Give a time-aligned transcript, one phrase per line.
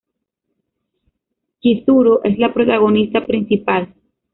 [1.59, 3.93] Chizuru es la protagonista principal.